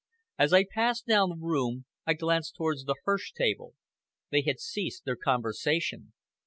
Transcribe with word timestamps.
As 0.39 0.51
I 0.51 0.63
passed 0.67 1.05
down 1.05 1.29
the 1.29 1.35
room, 1.39 1.85
I 2.07 2.15
glanced 2.15 2.55
towards 2.55 2.85
the 2.85 2.95
Hirsch 3.05 3.31
table. 3.33 3.75
They 4.31 4.41
had 4.41 4.59
ceased 4.59 5.05
their 5.05 5.15
conversation. 5.15 6.13